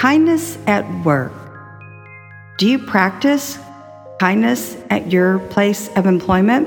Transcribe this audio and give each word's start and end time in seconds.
Kindness 0.00 0.56
at 0.66 0.88
work. 1.04 1.30
Do 2.56 2.66
you 2.66 2.78
practice 2.78 3.58
kindness 4.18 4.74
at 4.88 5.12
your 5.12 5.40
place 5.50 5.90
of 5.94 6.06
employment? 6.06 6.66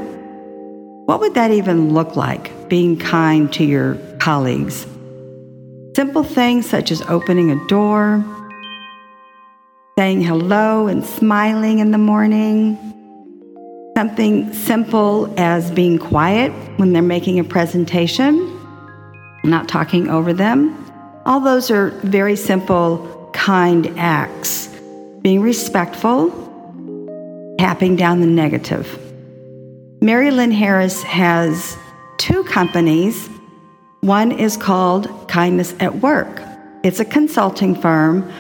What 1.08 1.20
would 1.20 1.34
that 1.34 1.50
even 1.50 1.96
look 1.96 2.16
like, 2.16 2.70
being 2.70 2.96
kind 2.96 3.52
to 3.54 3.64
your 3.64 3.96
colleagues? 4.20 4.86
Simple 5.96 6.24
things 6.24 6.70
such 6.70 6.92
as 6.92 7.02
opening 7.10 7.50
a 7.50 7.68
door, 7.68 8.24
saying 9.98 10.22
hello 10.22 10.86
and 10.86 11.04
smiling 11.04 11.80
in 11.80 11.90
the 11.90 11.98
morning, 11.98 12.78
something 13.98 14.54
simple 14.54 15.34
as 15.40 15.72
being 15.72 15.98
quiet 15.98 16.52
when 16.78 16.94
they're 16.94 17.02
making 17.02 17.40
a 17.40 17.44
presentation, 17.44 18.36
not 19.44 19.68
talking 19.68 20.08
over 20.08 20.34
them. 20.34 20.78
All 21.26 21.40
those 21.40 21.72
are 21.72 21.90
very 22.04 22.36
simple, 22.36 23.10
kind 23.44 23.88
acts. 23.98 24.70
Being 25.22 25.42
respectful, 25.42 26.30
tapping 27.60 27.98
down 27.98 28.22
the 28.22 28.26
negative. 28.26 28.88
Mari-Lynn 30.02 30.52
Harris 30.52 31.04
has 31.04 31.76
two 32.18 32.46
companies. 32.46 33.30
One 34.00 34.32
is 34.32 34.56
called 34.56 35.10
Kindness 35.28 35.76
at 35.82 35.98
Work. 35.98 36.42
It's 36.86 37.02
a 37.02 37.06
consulting 37.06 37.76
firm 37.76 38.32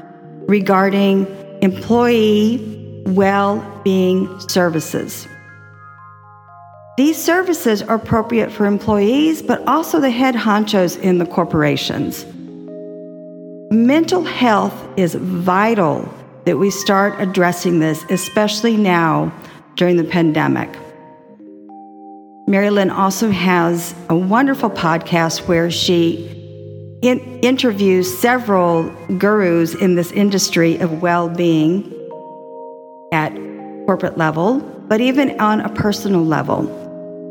regarding 0.47 1.27
employee 1.61 3.03
well 3.07 3.59
being 3.83 4.39
services. 4.47 5.27
These 6.95 7.21
services 7.21 7.81
are 7.81 7.95
appropriate 7.95 8.53
for 8.53 8.65
employees, 8.65 9.41
but 9.41 9.67
also 9.67 9.99
the 9.99 10.11
head 10.11 10.35
honchos 10.35 10.97
in 10.97 11.17
the 11.17 11.25
corporations. 11.25 12.25
Mental 13.73 14.23
health 14.23 14.87
is 14.97 15.15
vital 15.15 16.07
that 16.45 16.59
we 16.59 16.69
start 16.69 17.19
addressing 17.19 17.79
this, 17.79 18.05
especially 18.11 18.77
now 18.77 19.33
during 19.77 19.97
the 19.97 20.03
pandemic. 20.03 20.69
Mari-Lynn 22.47 22.91
also 22.91 23.31
has 23.31 23.95
a 24.11 24.15
wonderful 24.15 24.69
podcast 24.69 25.47
where 25.47 25.71
she 25.71 26.99
in- 27.01 27.39
interviews 27.41 28.15
several 28.15 28.83
gurus 29.17 29.73
in 29.73 29.95
this 29.95 30.11
industry 30.11 30.77
of 30.77 31.01
well 31.01 31.27
being 31.27 31.91
at 33.11 33.33
corporate 33.87 34.19
level, 34.19 34.59
but 34.87 35.01
even 35.01 35.41
on 35.41 35.61
a 35.61 35.69
personal 35.69 36.23
level. 36.23 36.61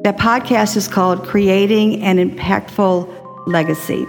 That 0.02 0.18
podcast 0.18 0.76
is 0.76 0.88
called 0.88 1.24
Creating 1.24 2.02
an 2.02 2.16
Impactful 2.16 3.46
Legacy. 3.46 4.08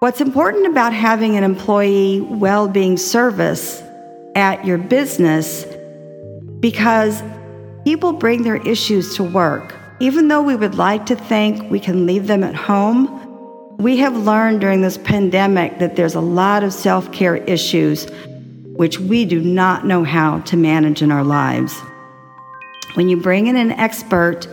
What's 0.00 0.20
important 0.20 0.66
about 0.66 0.92
having 0.92 1.36
an 1.36 1.44
employee 1.44 2.20
well 2.20 2.68
being 2.68 2.96
service 2.96 3.82
at 4.34 4.64
your 4.64 4.76
business 4.76 5.64
because 6.60 7.22
people 7.84 8.12
bring 8.12 8.42
their 8.42 8.56
issues 8.56 9.16
to 9.16 9.22
work. 9.24 9.74
Even 10.00 10.28
though 10.28 10.42
we 10.42 10.56
would 10.56 10.74
like 10.74 11.06
to 11.06 11.16
think 11.16 11.70
we 11.70 11.80
can 11.80 12.06
leave 12.06 12.26
them 12.26 12.42
at 12.42 12.54
home, 12.54 13.20
we 13.78 13.96
have 13.98 14.16
learned 14.16 14.60
during 14.60 14.82
this 14.82 14.98
pandemic 14.98 15.78
that 15.78 15.96
there's 15.96 16.14
a 16.14 16.20
lot 16.20 16.62
of 16.62 16.72
self 16.72 17.10
care 17.12 17.36
issues 17.36 18.06
which 18.76 18.98
we 18.98 19.24
do 19.24 19.40
not 19.40 19.86
know 19.86 20.02
how 20.02 20.40
to 20.40 20.56
manage 20.56 21.00
in 21.00 21.12
our 21.12 21.24
lives. 21.24 21.78
When 22.94 23.08
you 23.08 23.16
bring 23.16 23.46
in 23.46 23.56
an 23.56 23.72
expert, 23.72 24.48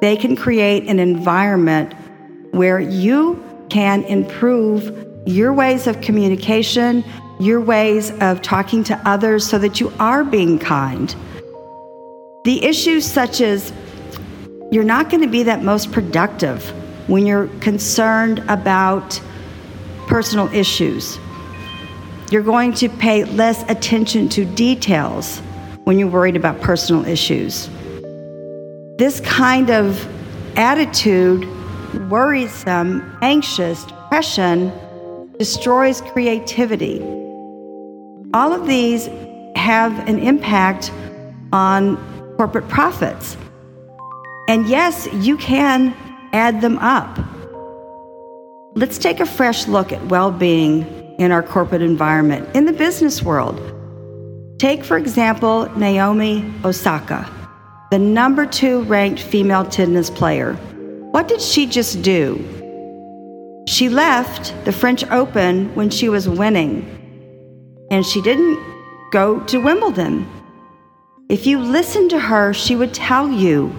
they 0.00 0.16
can 0.16 0.36
create 0.36 0.86
an 0.88 1.00
environment 1.00 1.94
where 2.52 2.78
you 2.78 3.42
can 3.68 4.04
improve 4.04 5.06
your 5.26 5.52
ways 5.52 5.86
of 5.86 6.00
communication, 6.00 7.04
your 7.40 7.60
ways 7.60 8.12
of 8.20 8.40
talking 8.42 8.84
to 8.84 8.96
others 9.08 9.46
so 9.46 9.58
that 9.58 9.80
you 9.80 9.92
are 9.98 10.24
being 10.24 10.58
kind. 10.58 11.14
The 12.44 12.64
issues 12.64 13.04
such 13.04 13.40
as 13.40 13.72
you're 14.70 14.84
not 14.84 15.10
going 15.10 15.22
to 15.22 15.28
be 15.28 15.42
that 15.44 15.62
most 15.62 15.92
productive 15.92 16.64
when 17.08 17.26
you're 17.26 17.48
concerned 17.60 18.38
about 18.48 19.20
personal 20.06 20.52
issues. 20.52 21.18
You're 22.30 22.42
going 22.42 22.72
to 22.74 22.88
pay 22.88 23.24
less 23.24 23.62
attention 23.70 24.28
to 24.30 24.44
details 24.44 25.40
when 25.84 25.98
you're 25.98 26.08
worried 26.08 26.36
about 26.36 26.60
personal 26.60 27.04
issues. 27.04 27.68
This 28.98 29.20
kind 29.20 29.70
of 29.70 30.04
attitude, 30.56 31.46
worrisome, 31.96 33.18
anxious, 33.22 33.84
depression, 33.84 34.72
destroys 35.38 36.00
creativity. 36.00 37.00
All 38.34 38.52
of 38.52 38.66
these 38.66 39.08
have 39.56 40.08
an 40.08 40.18
impact 40.18 40.92
on 41.52 41.96
corporate 42.36 42.68
profits. 42.68 43.36
And 44.48 44.66
yes, 44.68 45.08
you 45.14 45.36
can 45.36 45.94
add 46.32 46.60
them 46.60 46.78
up. 46.78 47.18
Let's 48.74 48.98
take 48.98 49.20
a 49.20 49.26
fresh 49.26 49.66
look 49.66 49.92
at 49.92 50.04
well 50.06 50.30
being 50.30 50.82
in 51.18 51.32
our 51.32 51.42
corporate 51.42 51.82
environment, 51.82 52.48
in 52.54 52.66
the 52.66 52.72
business 52.72 53.22
world. 53.22 53.58
Take, 54.58 54.84
for 54.84 54.96
example, 54.96 55.70
Naomi 55.76 56.52
Osaka, 56.64 57.30
the 57.90 57.98
number 57.98 58.46
two 58.46 58.82
ranked 58.82 59.20
female 59.20 59.64
tennis 59.64 60.10
player. 60.10 60.56
What 61.16 61.28
did 61.28 61.40
she 61.40 61.64
just 61.64 62.02
do? 62.02 63.64
She 63.66 63.88
left 63.88 64.54
the 64.66 64.70
French 64.70 65.02
Open 65.10 65.74
when 65.74 65.88
she 65.88 66.10
was 66.10 66.28
winning, 66.28 66.84
and 67.90 68.04
she 68.04 68.20
didn't 68.20 68.62
go 69.12 69.40
to 69.44 69.56
Wimbledon. 69.56 70.28
If 71.30 71.46
you 71.46 71.58
listen 71.58 72.10
to 72.10 72.20
her, 72.20 72.52
she 72.52 72.76
would 72.76 72.92
tell 72.92 73.30
you, 73.30 73.74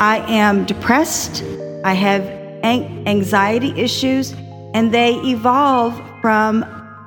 I 0.00 0.20
am 0.20 0.64
depressed, 0.64 1.44
I 1.84 1.92
have 1.92 2.22
anxiety 2.64 3.78
issues, 3.78 4.32
and 4.72 4.90
they 4.90 5.16
evolve 5.16 6.00
from 6.22 6.64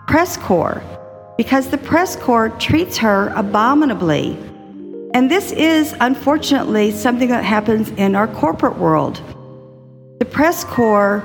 press 0.07 0.37
corps 0.37 0.83
because 1.37 1.71
the 1.71 1.79
press 1.79 2.15
corps 2.15 2.49
treats 2.59 2.97
her 2.99 3.29
abominably. 3.35 4.37
And 5.15 5.31
this 5.31 5.51
is 5.51 5.95
unfortunately 6.01 6.91
something 6.91 7.29
that 7.29 7.43
happens 7.43 7.89
in 7.97 8.15
our 8.15 8.27
corporate 8.27 8.77
world. 8.77 9.23
The 10.19 10.25
press 10.25 10.63
corps 10.63 11.23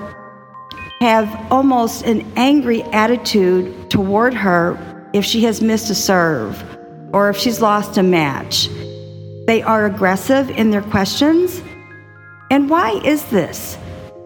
have 1.01 1.53
almost 1.53 2.05
an 2.05 2.27
angry 2.35 2.83
attitude 2.83 3.89
toward 3.89 4.35
her 4.35 4.77
if 5.13 5.25
she 5.25 5.45
has 5.45 5.63
missed 5.63 5.91
a 5.91 5.95
serve 5.95 6.61
or 7.13 7.31
if 7.31 7.37
she's 7.37 7.61
lost 7.61 7.99
a 7.99 8.03
match. 8.03 8.69
They 9.47 9.63
are 9.63 9.87
aggressive 9.87 10.51
in 10.51 10.71
their 10.71 10.83
questions. 10.83 11.63
And 12.51 12.69
why 12.69 13.01
is 13.05 13.25
this? 13.27 13.79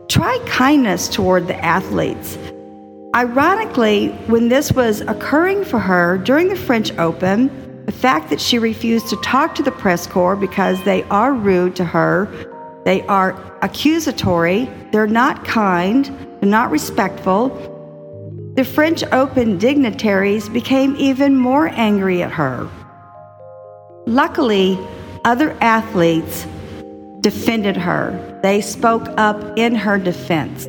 Try 0.08 0.38
kindness 0.46 1.08
toward 1.08 1.46
the 1.46 1.62
athletes. 1.62 2.38
Ironically, 3.14 4.08
when 4.28 4.48
this 4.48 4.72
was 4.72 5.02
occurring 5.02 5.64
for 5.64 5.78
her 5.78 6.16
during 6.16 6.48
the 6.48 6.56
French 6.56 6.90
Open, 6.96 7.84
the 7.84 7.92
fact 7.92 8.30
that 8.30 8.40
she 8.40 8.58
refused 8.58 9.08
to 9.10 9.16
talk 9.16 9.54
to 9.56 9.62
the 9.62 9.70
press 9.70 10.06
corps 10.06 10.36
because 10.36 10.82
they 10.84 11.02
are 11.04 11.34
rude 11.34 11.76
to 11.76 11.84
her, 11.84 12.28
they 12.84 13.02
are 13.02 13.58
accusatory, 13.62 14.68
they're 14.92 15.06
not 15.06 15.44
kind, 15.44 16.06
they're 16.40 16.50
not 16.50 16.70
respectful, 16.70 17.48
the 18.56 18.64
French 18.64 19.02
Open 19.10 19.58
dignitaries 19.58 20.48
became 20.48 20.94
even 20.96 21.34
more 21.34 21.68
angry 21.68 22.22
at 22.22 22.30
her. 22.30 22.68
Luckily, 24.06 24.78
other 25.24 25.56
athletes 25.60 26.46
defended 27.20 27.76
her. 27.76 28.38
They 28.44 28.60
spoke 28.60 29.08
up 29.16 29.58
in 29.58 29.74
her 29.74 29.98
defense. 29.98 30.66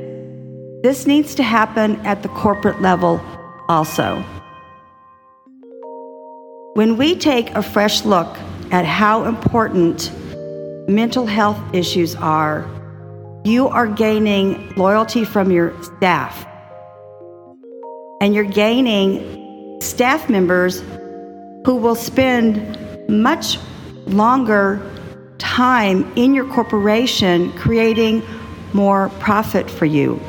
This 0.82 1.06
needs 1.06 1.36
to 1.36 1.44
happen 1.44 1.98
at 2.06 2.24
the 2.24 2.30
corporate 2.30 2.82
level 2.82 3.22
also. 3.68 4.24
When 6.74 6.98
we 6.98 7.16
take 7.16 7.52
a 7.52 7.62
fresh 7.62 8.04
look 8.04 8.36
at 8.72 8.86
how 8.86 9.26
important 9.26 10.12
mental 10.88 11.26
health 11.26 11.60
issues 11.74 12.16
are, 12.16 12.70
you 13.44 13.68
are 13.68 13.88
gaining 13.88 14.74
loyalty 14.76 15.26
from 15.26 15.52
your 15.52 15.74
staff. 15.84 16.46
And 18.22 18.34
you're 18.34 18.44
gaining 18.44 19.82
staff 19.82 20.30
members 20.30 20.82
who 21.66 21.76
will 21.76 21.96
spend 21.96 22.78
much 23.10 23.58
longer 24.06 24.92
time 25.38 26.12
in 26.16 26.34
your 26.34 26.46
corporation 26.46 27.52
creating 27.54 28.24
more 28.74 29.10
profit 29.20 29.70
for 29.70 29.86
you. 29.86 30.20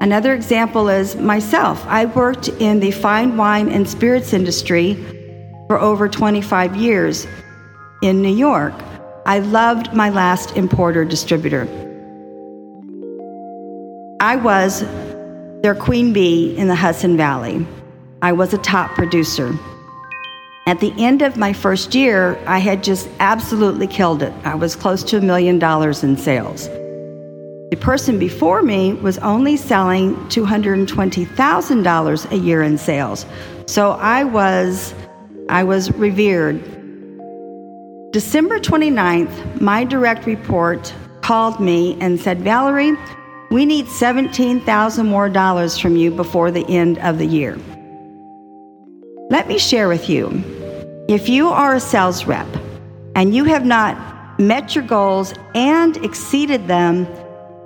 Another 0.00 0.34
example 0.34 0.88
is 0.88 1.16
myself. 1.16 1.84
I 1.86 2.06
worked 2.06 2.48
in 2.48 2.80
the 2.80 2.90
fine 2.90 3.36
wine 3.36 3.68
and 3.70 3.88
spirits 3.88 4.32
industry 4.32 4.94
for 5.66 5.78
over 5.78 6.08
25 6.08 6.76
years 6.76 7.26
in 8.02 8.20
New 8.20 8.34
York. 8.34 8.74
I 9.26 9.38
loved 9.38 9.94
my 9.94 10.10
last 10.10 10.54
importer 10.54 11.02
distributor. 11.02 11.66
I 14.20 14.36
was 14.36 14.82
their 15.62 15.74
queen 15.74 16.12
bee 16.12 16.54
in 16.58 16.68
the 16.68 16.74
Hudson 16.74 17.16
Valley. 17.16 17.66
I 18.20 18.32
was 18.32 18.52
a 18.52 18.58
top 18.58 18.90
producer. 18.90 19.58
At 20.66 20.80
the 20.80 20.92
end 20.98 21.22
of 21.22 21.38
my 21.38 21.54
first 21.54 21.94
year, 21.94 22.38
I 22.46 22.58
had 22.58 22.84
just 22.84 23.08
absolutely 23.18 23.86
killed 23.86 24.22
it. 24.22 24.34
I 24.44 24.56
was 24.56 24.76
close 24.76 25.02
to 25.04 25.16
a 25.16 25.22
million 25.22 25.58
dollars 25.58 26.04
in 26.04 26.18
sales. 26.18 26.68
The 27.70 27.78
person 27.80 28.18
before 28.18 28.62
me 28.62 28.92
was 28.92 29.16
only 29.18 29.56
selling 29.56 30.16
$220,000 30.26 32.30
a 32.30 32.36
year 32.36 32.62
in 32.62 32.76
sales. 32.76 33.24
So 33.66 33.92
I 33.92 34.24
was 34.24 34.92
I 35.48 35.64
was 35.64 35.90
revered. 35.92 36.83
December 38.14 38.60
29th, 38.60 39.60
my 39.60 39.82
direct 39.82 40.24
report 40.24 40.94
called 41.20 41.58
me 41.58 41.98
and 42.00 42.20
said, 42.20 42.42
"Valerie, 42.42 42.96
we 43.50 43.66
need 43.66 43.88
17,000 43.88 45.04
more 45.04 45.28
dollars 45.28 45.76
from 45.76 45.96
you 45.96 46.12
before 46.12 46.52
the 46.52 46.64
end 46.68 46.96
of 47.00 47.18
the 47.18 47.26
year." 47.26 47.58
Let 49.30 49.48
me 49.48 49.58
share 49.58 49.88
with 49.88 50.08
you 50.08 50.44
if 51.08 51.28
you 51.28 51.48
are 51.48 51.74
a 51.74 51.80
sales 51.80 52.24
rep 52.24 52.46
and 53.16 53.34
you 53.34 53.42
have 53.46 53.66
not 53.66 53.98
met 54.38 54.76
your 54.76 54.84
goals 54.84 55.34
and 55.56 55.96
exceeded 55.96 56.68
them, 56.68 57.08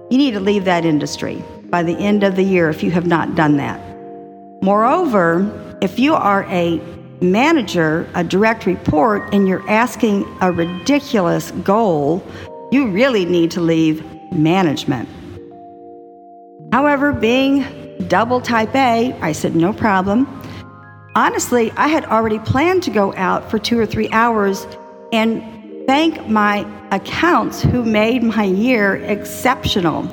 you 0.09 0.17
need 0.17 0.33
to 0.33 0.41
leave 0.41 0.65
that 0.65 0.87
industry 0.87 1.45
by 1.69 1.83
the 1.83 1.99
end 1.99 2.23
of 2.23 2.37
the 2.37 2.43
year 2.43 2.71
if 2.71 2.83
you 2.83 2.91
have 2.91 3.07
not 3.07 3.35
done 3.35 3.59
that. 3.59 3.79
Moreover, 4.63 5.47
if 5.83 5.99
you 5.99 6.15
are 6.15 6.47
a 6.49 6.81
manager, 7.21 8.09
a 8.15 8.25
direct 8.25 8.67
report, 8.67 9.35
and 9.35 9.49
you're 9.49 9.69
asking 9.69 10.27
a 10.41 10.53
ridiculous 10.53 11.51
goal, 11.63 12.23
you 12.71 12.89
really 12.89 13.25
need 13.25 13.51
to 13.53 13.61
leave 13.61 14.05
management. 14.33 15.09
However, 16.73 17.13
being 17.13 17.65
double 18.09 18.41
type 18.41 18.75
A, 18.75 19.13
I 19.21 19.33
said, 19.33 19.57
no 19.57 19.73
problem. 19.73 20.27
Honestly, 21.15 21.73
I 21.73 21.89
had 21.89 22.05
already 22.05 22.39
planned 22.39 22.83
to 22.85 22.91
go 22.91 23.15
out 23.17 23.51
for 23.51 23.59
two 23.59 23.79
or 23.79 23.87
three 23.87 24.09
hours 24.11 24.67
and 25.13 25.87
thank 25.87 26.29
my 26.29 26.67
accounts 26.91 27.63
who 27.63 27.85
made 27.85 28.23
my 28.23 28.45
year 28.45 28.97
exceptional. 28.97 30.07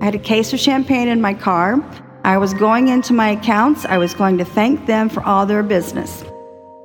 I 0.00 0.04
had 0.04 0.14
a 0.14 0.18
case 0.18 0.52
of 0.52 0.60
champagne 0.60 1.08
in 1.08 1.20
my 1.20 1.34
car. 1.34 1.82
I 2.24 2.38
was 2.38 2.54
going 2.54 2.88
into 2.88 3.12
my 3.12 3.30
accounts. 3.30 3.84
I 3.86 3.98
was 3.98 4.14
going 4.14 4.38
to 4.38 4.44
thank 4.44 4.86
them 4.86 5.08
for 5.08 5.22
all 5.22 5.46
their 5.46 5.62
business. 5.62 6.24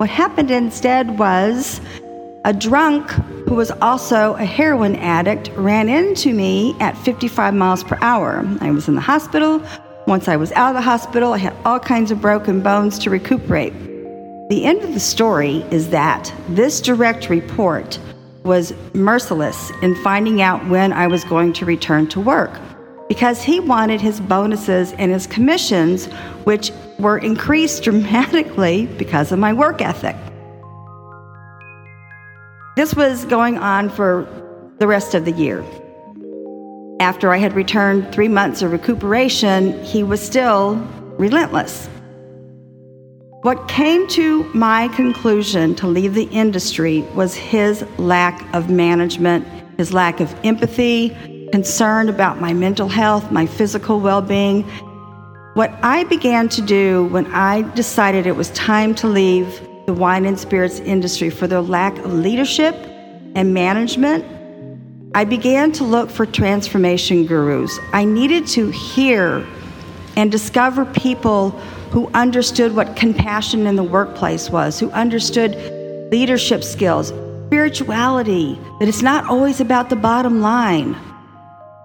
What 0.00 0.08
happened 0.08 0.50
instead 0.50 1.18
was 1.18 1.78
a 2.46 2.54
drunk 2.54 3.10
who 3.46 3.54
was 3.54 3.70
also 3.82 4.32
a 4.36 4.46
heroin 4.46 4.96
addict 4.96 5.50
ran 5.56 5.90
into 5.90 6.32
me 6.32 6.74
at 6.80 6.96
55 6.96 7.52
miles 7.52 7.84
per 7.84 7.98
hour. 8.00 8.42
I 8.62 8.70
was 8.70 8.88
in 8.88 8.94
the 8.94 9.02
hospital 9.02 9.62
once 10.06 10.26
I 10.26 10.36
was 10.36 10.52
out 10.52 10.70
of 10.70 10.74
the 10.74 10.80
hospital, 10.80 11.34
I 11.34 11.36
had 11.38 11.54
all 11.66 11.78
kinds 11.78 12.10
of 12.10 12.22
broken 12.22 12.62
bones 12.62 12.98
to 13.00 13.10
recuperate. 13.10 13.74
The 14.48 14.64
end 14.64 14.82
of 14.84 14.94
the 14.94 15.00
story 15.00 15.66
is 15.70 15.90
that 15.90 16.32
this 16.48 16.80
direct 16.80 17.28
report 17.28 17.98
was 18.42 18.72
merciless 18.94 19.70
in 19.82 19.94
finding 19.96 20.40
out 20.40 20.66
when 20.66 20.94
I 20.94 21.08
was 21.08 21.24
going 21.24 21.52
to 21.52 21.66
return 21.66 22.08
to 22.08 22.20
work 22.20 22.58
because 23.06 23.42
he 23.42 23.60
wanted 23.60 24.00
his 24.00 24.18
bonuses 24.18 24.92
and 24.92 25.12
his 25.12 25.26
commissions, 25.26 26.06
which 26.44 26.72
were 27.00 27.18
increased 27.18 27.82
dramatically 27.82 28.86
because 28.86 29.32
of 29.32 29.38
my 29.38 29.52
work 29.52 29.80
ethic. 29.82 30.16
This 32.76 32.94
was 32.94 33.24
going 33.24 33.58
on 33.58 33.90
for 33.90 34.28
the 34.78 34.86
rest 34.86 35.14
of 35.14 35.24
the 35.24 35.32
year 35.32 35.64
after 37.00 37.32
I 37.32 37.38
had 37.38 37.54
returned 37.54 38.12
three 38.12 38.28
months 38.28 38.60
of 38.60 38.72
recuperation, 38.72 39.82
he 39.82 40.02
was 40.02 40.20
still 40.20 40.74
relentless. 41.16 41.88
What 43.40 43.68
came 43.68 44.06
to 44.08 44.44
my 44.52 44.88
conclusion 44.88 45.74
to 45.76 45.86
leave 45.86 46.12
the 46.12 46.24
industry 46.24 47.00
was 47.14 47.34
his 47.34 47.82
lack 47.96 48.54
of 48.54 48.68
management, 48.68 49.46
his 49.78 49.94
lack 49.94 50.20
of 50.20 50.32
empathy, 50.44 51.16
concern 51.52 52.10
about 52.10 52.38
my 52.38 52.52
mental 52.52 52.88
health, 52.88 53.32
my 53.32 53.46
physical 53.46 53.98
well 53.98 54.20
being. 54.20 54.70
What 55.60 55.78
I 55.82 56.04
began 56.04 56.48
to 56.56 56.62
do 56.62 57.04
when 57.08 57.26
I 57.34 57.60
decided 57.74 58.26
it 58.26 58.34
was 58.34 58.48
time 58.52 58.94
to 58.94 59.06
leave 59.06 59.60
the 59.84 59.92
wine 59.92 60.24
and 60.24 60.40
spirits 60.40 60.80
industry 60.80 61.28
for 61.28 61.46
their 61.46 61.60
lack 61.60 61.98
of 61.98 62.14
leadership 62.14 62.74
and 63.34 63.52
management 63.52 64.24
I 65.14 65.24
began 65.24 65.70
to 65.72 65.84
look 65.84 66.08
for 66.08 66.24
transformation 66.24 67.26
gurus. 67.26 67.78
I 67.92 68.06
needed 68.06 68.46
to 68.56 68.70
hear 68.70 69.46
and 70.16 70.32
discover 70.32 70.86
people 70.86 71.50
who 71.90 72.08
understood 72.14 72.74
what 72.74 72.96
compassion 72.96 73.66
in 73.66 73.76
the 73.76 73.82
workplace 73.82 74.48
was, 74.48 74.80
who 74.80 74.90
understood 74.92 75.56
leadership 76.10 76.64
skills, 76.64 77.12
spirituality, 77.48 78.58
that 78.78 78.88
it's 78.88 79.02
not 79.02 79.26
always 79.26 79.60
about 79.60 79.90
the 79.90 79.96
bottom 79.96 80.40
line. 80.40 80.96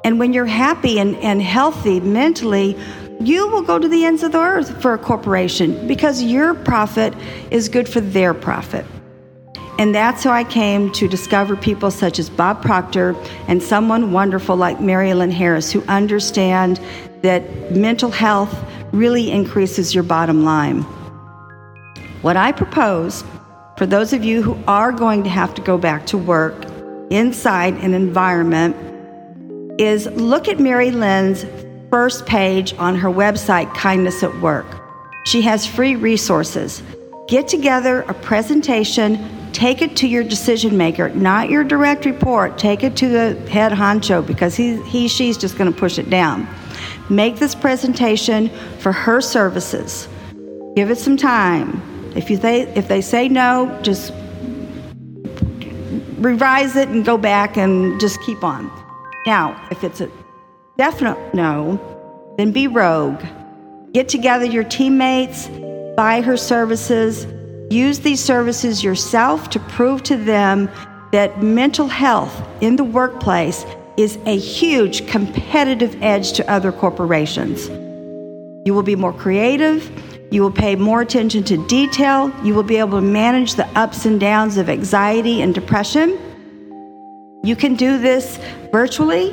And 0.06 0.18
when 0.18 0.32
you're 0.32 0.46
happy 0.46 0.98
and, 0.98 1.18
and 1.18 1.42
healthy 1.42 2.00
mentally, 2.00 2.78
you 3.20 3.48
will 3.50 3.62
go 3.62 3.80
to 3.80 3.88
the 3.88 4.06
ends 4.06 4.24
of 4.24 4.32
the 4.32 4.40
earth 4.40 4.82
for 4.82 4.94
a 4.94 4.98
corporation 4.98 5.88
because 5.88 6.22
your 6.22 6.54
profit 6.54 7.14
is 7.52 7.70
good 7.70 7.88
for 7.88 8.02
their 8.02 8.34
profit. 8.34 8.86
And 9.78 9.94
that's 9.94 10.24
how 10.24 10.32
I 10.32 10.46
came 10.46 10.92
to 10.94 11.08
discover 11.08 11.56
people 11.58 11.92
such 11.92 12.18
as 12.18 12.30
Bob 12.30 12.62
Proctor 12.62 13.16
and 13.48 13.62
someone 13.62 14.14
wonderful 14.14 14.56
like 14.56 14.80
Mari-Lynn 14.80 15.32
Harris 15.32 15.72
who 15.72 15.84
understand 15.84 16.80
that 17.24 17.72
mental 17.72 18.10
health 18.10 18.56
really 18.94 19.32
increases 19.32 19.94
your 19.94 20.04
bottom 20.04 20.46
line. 20.46 20.82
What 22.22 22.38
I 22.38 22.54
propose 22.54 23.24
for 23.78 23.86
those 23.86 24.14
of 24.14 24.24
you 24.24 24.42
who 24.42 24.58
are 24.68 24.94
going 24.94 25.24
to 25.24 25.30
have 25.30 25.54
to 25.56 25.62
go 25.62 25.78
back 25.78 26.06
to 26.08 26.18
work 26.18 26.66
inside 27.10 27.74
an 27.76 27.94
environment 27.94 28.76
is 29.80 30.06
look 30.08 30.48
at 30.48 30.60
Mari-Lynn's 30.60 31.44
first 31.90 32.26
page 32.26 32.74
on 32.76 32.96
her 32.96 33.10
website, 33.10 33.74
Kindness 33.74 34.24
at 34.24 34.42
Work. 34.42 34.66
She 35.26 35.42
has 35.44 35.66
free 35.66 35.96
resources. 35.96 36.84
Get 37.28 37.48
together 37.48 38.02
a 38.02 38.14
presentation 38.14 39.18
take 39.56 39.82
it 39.82 39.96
to 39.96 40.06
your 40.06 40.24
decision 40.24 40.76
maker, 40.76 41.08
not 41.10 41.50
your 41.50 41.64
direct 41.64 42.04
report. 42.04 42.58
Take 42.58 42.84
it 42.84 42.98
to 42.98 43.08
the 43.08 43.50
head 43.50 43.72
honcho 43.72 44.26
because 44.26 44.54
he, 44.54 44.82
he 44.84 45.08
she's 45.08 45.38
just 45.38 45.58
going 45.58 45.72
to 45.72 45.80
push 45.80 45.98
it 45.98 46.10
down. 46.10 46.46
Make 47.10 47.38
this 47.38 47.56
presentation 47.56 48.50
for 48.80 48.92
her 48.92 49.22
services. 49.22 50.10
Give 50.76 50.92
it 50.92 50.98
some 50.98 51.16
time. 51.16 51.82
If 52.18 52.30
you 52.30 52.36
they, 52.36 52.64
if 52.76 52.90
they 52.90 53.00
say 53.00 53.30
no, 53.30 53.80
just 53.82 54.12
revise 56.18 56.76
it 56.76 56.90
and 56.90 57.06
go 57.06 57.18
back 57.18 57.56
and 57.56 57.98
just 57.98 58.22
keep 58.24 58.44
on. 58.44 58.70
Now, 59.26 59.66
if 59.72 59.86
it's 59.86 60.02
a 60.02 60.12
definite 60.78 61.34
no, 61.34 61.80
then 62.38 62.52
be 62.52 62.68
rogue. 62.68 63.22
Get 63.94 64.10
together 64.10 64.46
your 64.46 64.64
teammates, 64.64 65.48
buy 65.96 66.22
her 66.22 66.38
services, 66.38 67.26
Use 67.70 68.00
these 68.00 68.24
services 68.24 68.84
yourself 68.84 69.50
to 69.50 69.60
prove 69.60 70.04
to 70.04 70.16
them 70.16 70.70
that 71.12 71.42
mental 71.42 71.88
health 71.88 72.44
in 72.62 72.76
the 72.76 72.84
workplace 72.84 73.66
is 73.98 74.18
a 74.26 74.38
huge 74.38 75.08
competitive 75.08 76.02
edge 76.04 76.34
to 76.34 76.50
other 76.50 76.72
corporations. 76.72 77.68
You 78.68 78.74
will 78.74 78.84
be 78.84 78.96
more 78.96 79.14
creative. 79.14 79.90
You 80.32 80.42
will 80.44 80.52
pay 80.52 80.76
more 80.76 81.02
attention 81.02 81.44
to 81.46 81.58
detail. 81.68 82.32
You 82.44 82.54
will 82.54 82.64
be 82.64 82.78
able 82.78 83.00
to 83.00 83.06
manage 83.06 83.56
the 83.56 83.68
ups 83.78 84.06
and 84.06 84.20
downs 84.20 84.58
of 84.58 84.70
anxiety 84.70 85.42
and 85.42 85.54
depression. 85.54 86.20
You 87.44 87.56
can 87.56 87.76
do 87.76 87.98
this 87.98 88.38
virtually. 88.72 89.32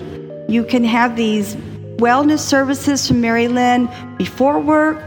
You 0.53 0.65
can 0.65 0.85
have 0.85 1.17
these 1.17 1.57
wellness 1.97 2.41
services 2.41 3.09
from 3.09 3.23
Mari-Lynn 3.23 3.89
before 4.19 4.61
work, 4.61 4.99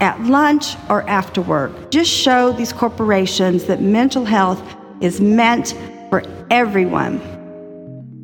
at 0.00 0.18
lunch 0.22 0.74
or 0.88 1.06
after 1.08 1.42
work. 1.42 1.90
Just 1.90 2.10
show 2.10 2.52
these 2.52 2.72
corporations 2.72 3.64
that 3.64 3.82
mental 3.82 4.24
health 4.24 4.62
is 5.02 5.20
meant 5.20 5.76
for 6.08 6.22
everyone. 6.50 7.20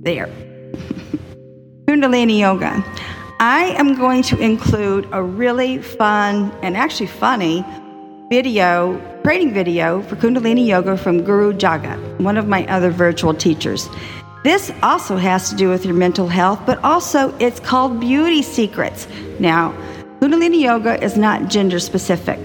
There. 0.03 0.27
Kundalini 1.87 2.39
Yoga. 2.39 2.83
I 3.39 3.75
am 3.77 3.95
going 3.95 4.23
to 4.25 4.39
include 4.39 5.07
a 5.13 5.23
really 5.23 5.79
fun 5.79 6.53
and 6.63 6.75
actually 6.75 7.09
funny 7.09 7.65
video, 8.31 8.99
training 9.25 9.53
video 9.53 10.01
for 10.03 10.17
Kundalini 10.17 10.67
Yoga 10.67 10.97
from 10.97 11.23
Guru 11.23 11.53
Jagat, 11.53 12.21
one 12.21 12.39
of 12.39 12.49
my 12.49 12.67
other 12.67 12.91
virtual 12.91 13.35
teachers. 13.35 13.91
This 14.43 14.73
also 14.83 15.17
has 15.17 15.51
to 15.51 15.57
do 15.57 15.69
with 15.69 15.85
your 15.85 15.95
mental 15.95 16.27
health, 16.27 16.61
but 16.67 16.83
also 16.83 17.37
it's 17.39 17.61
called 17.61 18.01
Beauty 18.01 18.43
Secrets. 18.43 19.07
Now, 19.39 19.73
Kundalini 20.21 20.61
Yoga 20.61 21.03
is 21.03 21.17
not 21.17 21.49
gender 21.49 21.79
specific. 21.79 22.41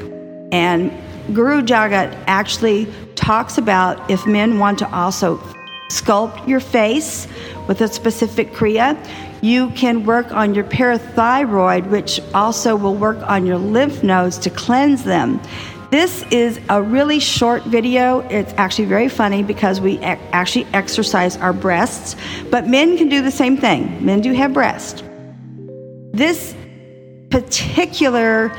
And 0.52 0.92
Guru 1.34 1.64
Jagat 1.64 2.16
actually 2.28 2.88
talks 3.16 3.58
about 3.58 4.12
if 4.12 4.28
men 4.28 4.60
want 4.60 4.78
to 4.80 4.96
also 4.96 5.38
sculpt 5.90 6.48
your 6.48 6.60
face 6.60 7.28
with 7.68 7.82
a 7.82 7.88
specific 7.88 8.52
Kriya. 8.52 8.96
You 9.42 9.72
can 9.72 10.06
work 10.06 10.32
on 10.32 10.54
your 10.54 10.66
parathyroid, 10.66 11.90
which 11.90 12.20
also 12.34 12.76
will 12.76 12.96
work 12.96 13.18
on 13.28 13.48
your 13.48 13.58
lymph 13.58 14.04
nodes 14.04 14.38
to 14.40 14.52
cleanse 14.52 15.04
them. 15.04 15.42
This 15.90 16.24
is 16.32 16.60
a 16.68 16.82
really 16.82 17.20
short 17.20 17.64
video. 17.64 18.20
It's 18.28 18.54
actually 18.58 18.86
very 18.86 19.08
funny 19.08 19.42
because 19.42 19.80
we 19.80 20.00
actually 20.00 20.66
exercise 20.74 21.38
our 21.38 21.54
breasts, 21.54 22.18
but 22.52 22.68
men 22.68 22.98
can 22.98 23.08
do 23.08 23.22
the 23.22 23.32
same 23.32 23.56
thing. 23.56 24.06
Men 24.06 24.20
do 24.20 24.34
have 24.34 24.52
breasts. 24.52 25.02
This 26.12 26.54
particular 27.30 28.52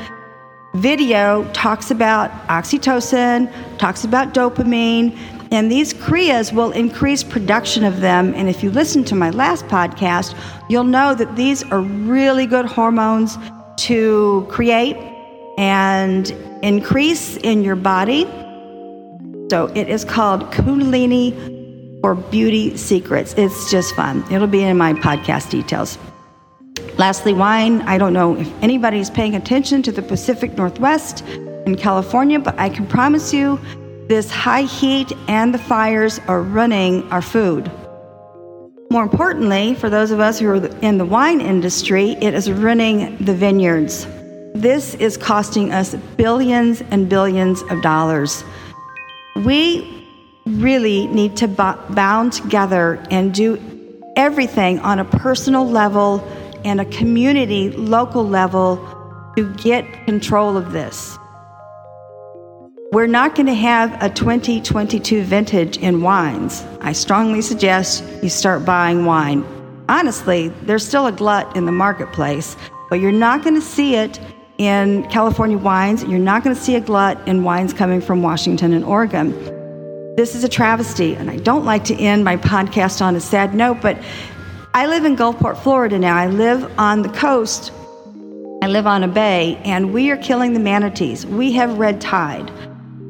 video 0.73 1.47
talks 1.53 1.91
about 1.91 2.31
oxytocin, 2.47 3.51
talks 3.77 4.05
about 4.05 4.33
dopamine, 4.33 5.15
and 5.51 5.71
these 5.71 5.93
Kriyas 5.93 6.51
will 6.51 6.71
increase 6.71 7.23
production 7.23 7.83
of 7.83 8.01
them. 8.01 8.33
And 8.35 8.49
if 8.49 8.63
you 8.63 8.71
listen 8.71 9.03
to 9.03 9.13
my 9.13 9.29
last 9.29 9.65
podcast, 9.67 10.35
you'll 10.67 10.83
know 10.83 11.13
that 11.13 11.35
these 11.35 11.61
are 11.65 11.81
really 11.81 12.47
good 12.47 12.65
hormones 12.65 13.37
to 13.85 14.47
create 14.49 14.97
and 15.59 16.33
increase 16.61 17.37
in 17.37 17.63
your 17.63 17.75
body. 17.75 18.25
So 19.49 19.71
it 19.75 19.89
is 19.89 20.05
called 20.05 20.51
Kundalini 20.51 21.33
or 22.03 22.15
Beauty 22.15 22.77
Secrets. 22.77 23.33
It's 23.37 23.71
just 23.71 23.95
fun. 23.95 24.23
It'll 24.31 24.47
be 24.47 24.63
in 24.63 24.77
my 24.77 24.93
podcast 24.93 25.49
details. 25.49 25.97
Lastly, 26.97 27.33
wine. 27.33 27.81
I 27.83 27.97
don't 27.97 28.13
know 28.13 28.35
if 28.35 28.51
anybody's 28.61 29.09
paying 29.09 29.35
attention 29.35 29.81
to 29.83 29.91
the 29.91 30.01
Pacific 30.01 30.57
Northwest 30.57 31.21
in 31.65 31.75
California, 31.75 32.39
but 32.39 32.59
I 32.59 32.69
can 32.69 32.85
promise 32.85 33.33
you 33.33 33.59
this 34.07 34.29
high 34.29 34.63
heat 34.63 35.11
and 35.27 35.53
the 35.53 35.59
fires 35.59 36.19
are 36.27 36.41
running 36.41 37.09
our 37.11 37.21
food. 37.21 37.71
More 38.91 39.03
importantly, 39.03 39.75
for 39.75 39.89
those 39.89 40.09
of 40.09 40.19
us 40.19 40.39
who 40.39 40.49
are 40.49 40.65
in 40.81 40.97
the 40.97 41.05
wine 41.05 41.41
industry, 41.41 42.17
it 42.21 42.33
is 42.33 42.51
running 42.51 43.17
the 43.23 43.35
vineyards. 43.35 44.07
This 44.59 44.93
is 44.95 45.15
costing 45.15 45.71
us 45.71 45.95
billions 46.17 46.81
and 46.91 47.07
billions 47.07 47.61
of 47.69 47.81
dollars. 47.81 48.43
We 49.37 50.05
really 50.45 51.07
need 51.07 51.37
to 51.37 51.47
bound 51.47 52.33
together 52.33 53.01
and 53.09 53.33
do 53.33 53.57
everything 54.17 54.79
on 54.79 54.99
a 54.99 55.05
personal 55.05 55.65
level 55.65 56.19
and 56.65 56.81
a 56.81 56.85
community 56.85 57.69
local 57.69 58.27
level 58.27 58.85
to 59.37 59.49
get 59.53 59.85
control 60.03 60.57
of 60.57 60.73
this. 60.73 61.17
We're 62.91 63.07
not 63.07 63.35
going 63.35 63.45
to 63.45 63.53
have 63.53 63.95
a 64.03 64.09
2022 64.09 65.23
vintage 65.23 65.77
in 65.77 66.01
wines. 66.01 66.65
I 66.81 66.91
strongly 66.91 67.41
suggest 67.41 68.03
you 68.21 68.27
start 68.27 68.65
buying 68.65 69.05
wine. 69.05 69.45
Honestly, 69.87 70.49
there's 70.63 70.85
still 70.85 71.07
a 71.07 71.13
glut 71.13 71.55
in 71.55 71.65
the 71.65 71.71
marketplace, 71.71 72.57
but 72.89 72.99
you're 72.99 73.13
not 73.13 73.41
going 73.41 73.55
to 73.55 73.61
see 73.61 73.95
it 73.95 74.19
in 74.59 75.09
California 75.09 75.57
wines. 75.57 76.03
You're 76.03 76.19
not 76.19 76.43
going 76.43 76.55
to 76.55 76.61
see 76.61 76.75
a 76.75 76.81
glut 76.81 77.17
in 77.27 77.43
wines 77.43 77.73
coming 77.73 78.01
from 78.01 78.21
Washington 78.21 78.73
and 78.73 78.85
Oregon. 78.85 79.31
This 80.15 80.35
is 80.35 80.43
a 80.43 80.49
travesty, 80.49 81.15
and 81.15 81.31
I 81.31 81.37
don't 81.37 81.65
like 81.65 81.85
to 81.85 81.95
end 81.95 82.25
my 82.25 82.35
podcast 82.37 83.01
on 83.01 83.15
a 83.15 83.21
sad 83.21 83.55
note, 83.55 83.81
but 83.81 83.97
I 84.73 84.85
live 84.85 85.05
in 85.05 85.15
Gulfport, 85.15 85.57
Florida 85.57 85.97
now. 85.97 86.15
I 86.15 86.27
live 86.27 86.71
on 86.77 87.01
the 87.01 87.09
coast. 87.09 87.71
I 88.61 88.67
live 88.67 88.85
on 88.85 89.03
a 89.03 89.07
bay, 89.07 89.59
and 89.63 89.93
we 89.93 90.11
are 90.11 90.17
killing 90.17 90.53
the 90.53 90.59
manatees. 90.59 91.25
We 91.25 91.53
have 91.53 91.79
red 91.79 92.01
tide. 92.01 92.51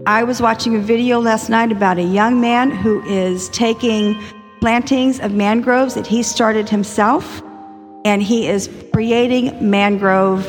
I 0.05 0.23
was 0.23 0.41
watching 0.41 0.75
a 0.75 0.79
video 0.79 1.19
last 1.19 1.49
night 1.49 1.71
about 1.71 1.97
a 1.97 2.03
young 2.03 2.39
man 2.39 2.69
who 2.69 3.03
is 3.05 3.49
taking 3.49 4.21
plantings 4.59 5.19
of 5.19 5.33
mangroves 5.33 5.95
that 5.95 6.05
he 6.05 6.21
started 6.21 6.69
himself, 6.69 7.41
and 8.05 8.21
he 8.21 8.47
is 8.47 8.69
creating 8.93 9.57
mangrove 9.67 10.45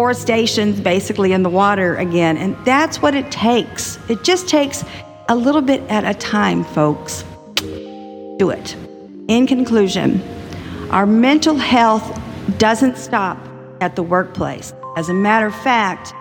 forestations 0.00 0.80
basically 0.80 1.34
in 1.34 1.42
the 1.42 1.50
water 1.50 1.94
again. 1.96 2.38
And 2.38 2.56
that's 2.64 3.02
what 3.02 3.14
it 3.14 3.30
takes. 3.30 3.98
It 4.08 4.24
just 4.24 4.48
takes 4.48 4.82
a 5.28 5.36
little 5.36 5.60
bit 5.60 5.82
at 5.90 6.06
a 6.06 6.18
time, 6.18 6.64
folks. 6.64 7.22
Do 8.38 8.48
it. 8.48 8.74
In 9.28 9.46
conclusion, 9.46 10.22
our 10.90 11.04
mental 11.04 11.56
health 11.56 12.18
doesn't 12.56 12.96
stop 12.96 13.36
at 13.82 13.94
the 13.94 14.02
workplace. 14.02 14.72
As 14.96 15.10
a 15.10 15.12
matter 15.12 15.48
of 15.48 15.54
fact, 15.56 16.14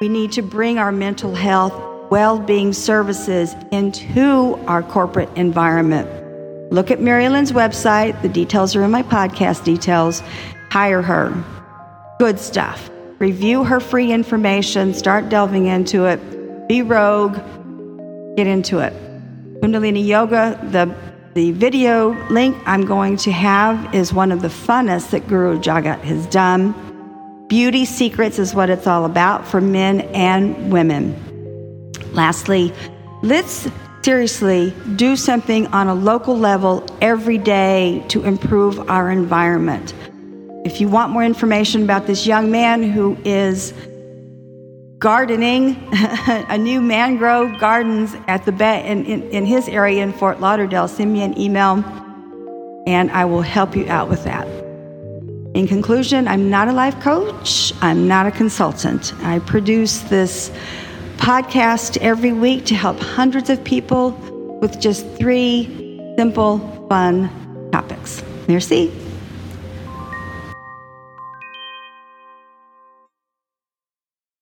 we 0.00 0.08
need 0.08 0.32
to 0.32 0.40
bring 0.40 0.78
our 0.78 0.90
mental 0.90 1.34
health 1.34 1.74
well 2.10 2.38
being 2.38 2.72
services 2.72 3.54
into 3.70 4.58
our 4.66 4.82
corporate 4.82 5.28
environment. 5.36 6.08
Look 6.72 6.90
at 6.90 7.02
Mari-Lynn's 7.02 7.52
website. 7.52 8.22
The 8.22 8.30
details 8.30 8.74
are 8.74 8.82
in 8.82 8.90
my 8.90 9.02
podcast 9.02 9.62
details. 9.62 10.22
Hire 10.70 11.02
her 11.02 11.44
good 12.18 12.40
stuff. 12.40 12.90
Review 13.24 13.64
her 13.64 13.80
free 13.80 14.12
information, 14.12 14.92
start 14.92 15.30
delving 15.30 15.64
into 15.64 16.04
it, 16.04 16.68
be 16.68 16.82
rogue, 16.82 17.36
get 18.36 18.46
into 18.46 18.80
it. 18.80 18.92
Kundalini 19.62 20.06
Yoga, 20.06 20.60
the, 20.70 20.94
the 21.32 21.52
video 21.52 22.10
link 22.28 22.54
I'm 22.66 22.84
going 22.84 23.16
to 23.16 23.32
have 23.32 23.94
is 23.94 24.12
one 24.12 24.30
of 24.30 24.42
the 24.42 24.48
funnest 24.48 25.08
that 25.12 25.26
Guru 25.26 25.58
Jagat 25.58 26.00
has 26.00 26.26
done. 26.26 26.74
Beauty 27.48 27.86
Secrets 27.86 28.38
is 28.38 28.54
what 28.54 28.68
it's 28.68 28.86
all 28.86 29.06
about 29.06 29.48
for 29.48 29.58
men 29.58 30.02
and 30.12 30.70
women. 30.70 31.16
Lastly, 32.12 32.74
let's 33.22 33.66
seriously 34.02 34.74
do 34.96 35.16
something 35.16 35.66
on 35.68 35.88
a 35.88 35.94
local 35.94 36.36
level 36.36 36.86
every 37.00 37.38
day 37.38 38.04
to 38.08 38.22
improve 38.22 38.90
our 38.90 39.10
environment. 39.10 39.94
If 40.64 40.80
you 40.80 40.88
want 40.88 41.12
more 41.12 41.22
information 41.22 41.82
about 41.82 42.06
this 42.06 42.26
young 42.26 42.50
man 42.50 42.82
who 42.82 43.18
is 43.24 43.74
gardening 44.98 45.76
a 45.92 46.56
new 46.56 46.80
mangrove 46.80 47.60
gardens 47.60 48.16
at 48.26 48.46
the 48.46 48.52
bay 48.52 48.82
in, 48.86 49.04
in, 49.04 49.22
in, 49.30 49.44
his 49.44 49.68
area 49.68 50.02
in 50.02 50.14
Fort 50.14 50.40
Lauderdale, 50.40 50.88
send 50.88 51.12
me 51.12 51.22
an 51.22 51.38
email 51.38 51.84
and 52.86 53.10
I 53.10 53.26
will 53.26 53.42
help 53.42 53.76
you 53.76 53.86
out 53.88 54.08
with 54.08 54.24
that. 54.24 54.46
In 55.54 55.68
conclusion, 55.68 56.26
I'm 56.26 56.48
not 56.48 56.68
a 56.68 56.72
life 56.72 56.98
coach, 57.00 57.74
I'm 57.82 58.08
not 58.08 58.26
a 58.26 58.30
consultant. 58.30 59.12
I 59.22 59.40
produce 59.40 59.98
this 59.98 60.50
podcast 61.18 61.98
every 61.98 62.32
week 62.32 62.64
to 62.66 62.74
help 62.74 62.98
hundreds 62.98 63.50
of 63.50 63.62
people 63.62 64.12
with 64.62 64.80
just 64.80 65.06
three 65.16 65.66
simple, 66.16 66.58
fun 66.88 67.28
topics. 67.70 68.22
Merci. 68.48 69.03